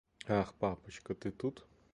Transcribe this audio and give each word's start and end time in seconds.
Ах, 0.27 0.53
папочка, 0.55 1.13
ты 1.13 1.29
тут. 1.29 1.67